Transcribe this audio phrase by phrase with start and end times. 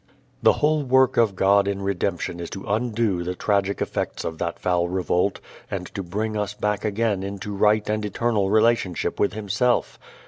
[0.41, 4.57] The whole work of God in redemption is to undo the tragic effects of that
[4.57, 5.39] foul revolt,
[5.69, 9.99] and to bring us back again into right and eternal relationship with Himself.